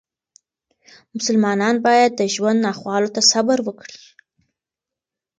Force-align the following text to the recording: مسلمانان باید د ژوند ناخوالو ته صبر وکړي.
مسلمانان 1.15 1.75
باید 1.85 2.11
د 2.15 2.21
ژوند 2.33 2.59
ناخوالو 2.67 3.13
ته 3.15 3.21
صبر 3.31 3.57
وکړي. 3.63 3.97